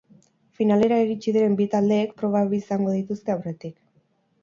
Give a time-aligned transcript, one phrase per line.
[0.59, 3.81] Finalera iritsi diren bi taldeek proba bi izango dituzte aurretik.